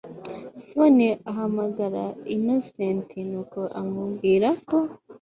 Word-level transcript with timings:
phone 0.67 1.07
ahamagara 1.31 2.03
Innocent 2.35 3.07
nuko 3.29 3.59
amubwira 3.81 4.49
ko 4.69 4.77